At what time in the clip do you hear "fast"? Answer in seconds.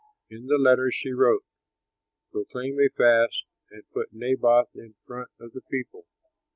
2.89-3.45